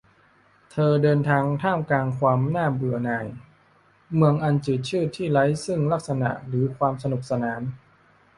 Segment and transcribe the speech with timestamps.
[0.71, 3.27] เธอเดินทางท่ามกลางความน่าเบื่อหน่าย
[4.15, 7.61] เมืองอันจืดชืดที่ไร้ซึ่งลักษณะหรือความสนุกสนาน